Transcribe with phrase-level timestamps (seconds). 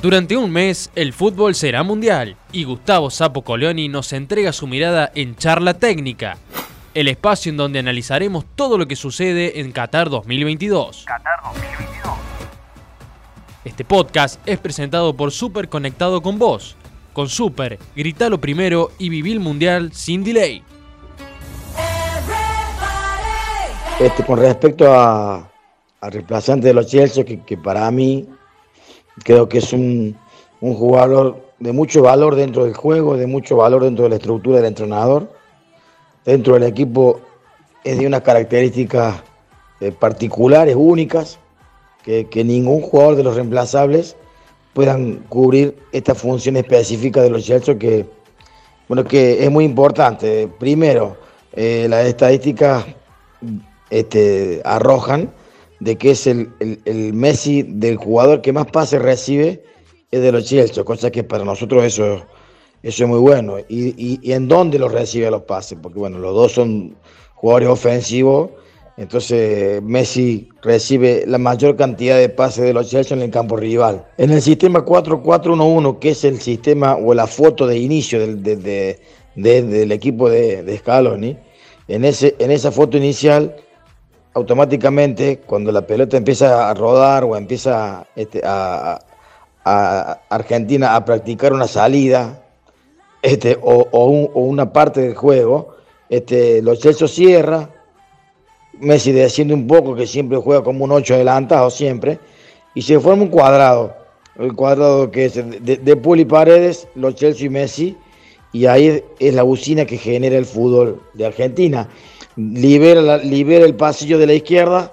[0.00, 5.10] Durante un mes, el fútbol será mundial y Gustavo Sapo Colioni nos entrega su mirada
[5.16, 6.38] en Charla Técnica,
[6.94, 11.04] el espacio en donde analizaremos todo lo que sucede en Qatar 2022.
[11.04, 12.14] Qatar 2022.
[13.64, 16.76] Este podcast es presentado por Super Conectado con Vos.
[17.12, 20.62] Con Super, gritalo primero y viví el mundial sin delay.
[23.98, 25.50] Este, con respecto a,
[26.00, 28.28] al reemplazante de los Chelsea, que, que para mí
[29.24, 30.16] Creo que es un,
[30.60, 34.66] jugador de mucho valor dentro del juego, de mucho valor dentro de la estructura del
[34.66, 35.30] entrenador.
[36.24, 37.20] Dentro del equipo
[37.84, 39.22] es de unas características
[39.80, 41.38] eh, particulares, únicas,
[42.04, 44.16] que, ningún jugador de los reemplazables
[44.72, 48.06] puedan cubrir esta función específica de los Chelsea que,
[48.88, 50.48] bueno, que es muy importante.
[50.58, 51.16] Primero,
[51.52, 52.86] eh, las estadísticas
[53.90, 55.30] este, arrojan
[55.80, 56.50] de que es el,
[57.12, 59.62] Messi del jugador que más pases recibe
[60.10, 62.22] es de los Chelsea, cosa que para nosotros eso,
[62.82, 63.56] eso es muy bueno.
[63.68, 66.96] Y, en dónde los recibe los pases, porque bueno, los dos son
[67.34, 68.50] jugadores ofensivos,
[68.96, 74.04] entonces Messi recibe la mayor cantidad de pases de los Chelsea en el campo rival.
[74.16, 80.28] En el sistema 4-4-1-1, que es el sistema o la foto de inicio del, equipo
[80.28, 81.36] de, de Scaloni,
[81.86, 83.54] en, ese, en esa foto inicial
[84.34, 89.00] automáticamente cuando la pelota empieza a rodar o empieza este, a,
[90.30, 92.42] Argentina a practicar una salida
[93.20, 95.76] este, o, una parte del juego,
[96.08, 97.68] este, los Chelsea cierra,
[98.80, 102.18] Messi desciende un poco, que siempre juega como un 8 adelantado siempre,
[102.74, 103.94] y se forma un cuadrado,
[104.38, 107.96] el cuadrado que es de, de Paredes, los Chelsea y Messi,
[108.52, 111.88] y ahí es la usina que genera el fútbol de Argentina
[112.38, 113.16] libera,
[113.64, 114.92] el pasillo de la izquierda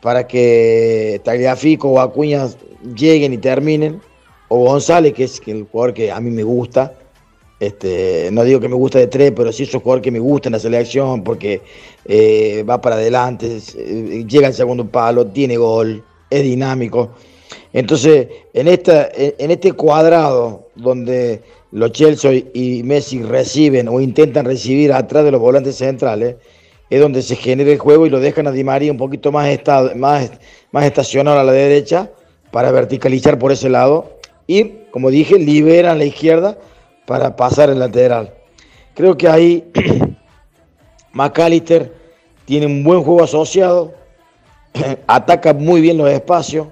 [0.00, 2.48] para que Tagliafico o Acuña
[2.96, 4.00] lleguen y terminen,
[4.48, 6.94] o González, que es el jugador que a mí me gusta,
[7.60, 10.18] este, no digo que me gusta de tres, pero sí es un jugador que me
[10.18, 11.60] gusta en la selección porque
[12.06, 17.10] eh, va para adelante, eh, llega al segundo palo, tiene gol, es dinámico.
[17.74, 24.92] Entonces, en, esta, en este cuadrado donde los Chelsea y Messi reciben o intentan recibir
[24.92, 26.36] atrás de los volantes centrales,
[26.90, 29.48] es donde se genera el juego y lo dejan a Di María un poquito más,
[29.94, 30.32] más,
[30.72, 32.10] más estacionado a la derecha
[32.50, 34.18] para verticalizar por ese lado
[34.48, 36.58] y, como dije, liberan la izquierda
[37.06, 38.34] para pasar el lateral.
[38.94, 39.70] Creo que ahí
[41.12, 41.94] McAllister
[42.44, 43.94] tiene un buen juego asociado,
[45.06, 46.66] ataca muy bien los espacios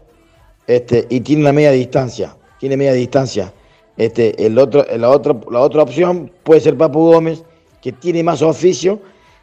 [0.66, 2.34] este, y tiene una media distancia.
[2.58, 3.52] Tiene media distancia.
[3.96, 7.44] Este, el otro, la, otra, la otra opción puede ser Papu Gómez,
[7.80, 9.00] que tiene más oficio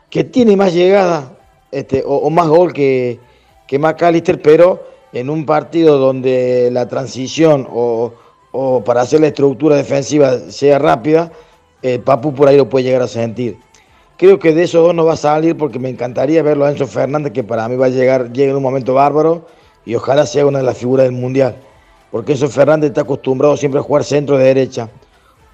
[0.09, 1.31] que tiene más llegada
[1.71, 3.19] este, o, más gol que,
[3.67, 8.13] que McAllister, pero en un partido donde la transición o,
[8.85, 11.31] para hacer la estructura defensiva sea rápida,
[11.81, 13.57] eh, Papu por ahí lo puede llegar a sentir.
[14.17, 16.87] Creo que de esos dos no va a salir porque me encantaría verlo a Enzo
[16.87, 19.45] Fernández, que para mí va a llegar, llega en un momento bárbaro
[19.85, 21.57] y ojalá sea una de las figuras del Mundial.
[22.11, 24.89] Porque Enzo Fernández está acostumbrado siempre a jugar centro de derecha.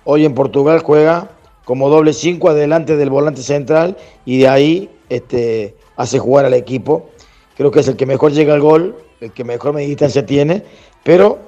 [0.03, 1.31] Hoy en Portugal juega
[1.65, 7.09] como doble 5 adelante del volante central y de ahí este, hace jugar al equipo.
[7.55, 10.63] Creo que es el que mejor llega al gol, el que mejor distancia tiene,
[11.03, 11.39] pero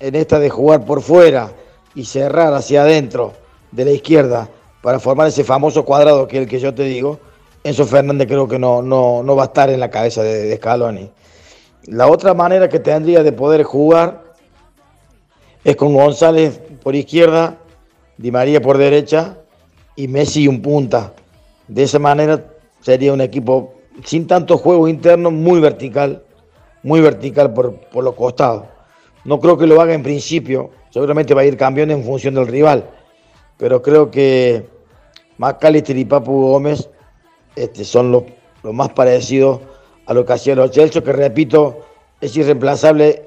[0.00, 1.52] en esta de jugar por fuera
[1.94, 3.32] y cerrar hacia adentro
[3.70, 4.48] de la izquierda
[4.82, 7.20] para formar ese famoso cuadrado que es el que yo te digo,
[7.62, 10.56] Enzo Fernández creo que no, no, no va a estar en la cabeza de, de
[10.56, 11.10] Scaloni.
[11.84, 14.24] La otra manera que tendría de poder jugar
[15.62, 17.58] es con González por izquierda,
[18.16, 19.39] Di María por derecha
[19.96, 21.12] y Messi un punta.
[21.68, 22.44] De esa manera
[22.80, 23.74] sería un equipo
[24.04, 26.22] sin tanto juego interno, muy vertical,
[26.82, 28.64] muy vertical por, por los costados.
[29.24, 32.46] No creo que lo haga en principio, seguramente va a ir cambiando en función del
[32.46, 32.88] rival,
[33.58, 34.66] pero creo que
[35.36, 36.88] McAllister y Papu Gómez
[37.56, 38.24] este, son los,
[38.62, 39.60] más parecidos
[40.06, 41.80] a lo que hacía los Chelsea, que repito,
[42.20, 43.24] es irreemplazable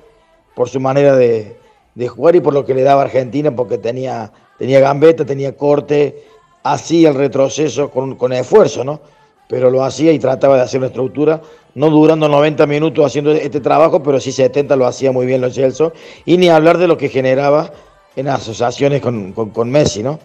[0.56, 1.57] por su manera de,
[1.95, 6.24] de jugar y por lo que le daba Argentina, porque tenía, tenía gambeta, tenía corte,
[6.63, 9.01] hacía el retroceso con, esfuerzo, ¿no?
[9.48, 11.42] Pero lo hacía y trataba de hacer una estructura,
[11.75, 15.54] no durando 90 minutos haciendo este trabajo, pero sí 70 lo hacía muy bien los
[15.54, 15.92] Chelsea,
[16.25, 17.71] y ni hablar de lo que generaba
[18.15, 20.19] en asociaciones con, con, Messi, ¿no?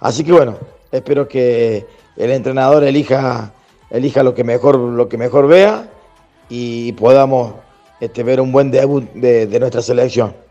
[0.00, 0.56] Así que bueno,
[0.90, 1.86] espero que
[2.16, 3.52] el entrenador elija,
[3.90, 5.88] elija lo, que mejor, lo que mejor vea
[6.48, 7.54] y podamos
[8.00, 10.43] este, ver un buen debut de nuestra selección.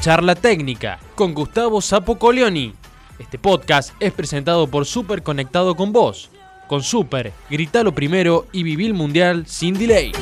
[0.00, 2.72] Charla técnica con Gustavo Sapo Colioni.
[3.18, 6.30] Este podcast es presentado por Super Conectado con Vos.
[6.68, 10.12] Con Super, gritalo primero y viví mundial sin delay.